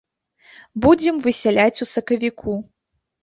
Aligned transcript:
Будзем 0.85 1.19
высяляць 1.27 1.81
у 1.85 1.87
сакавіку. 1.93 2.57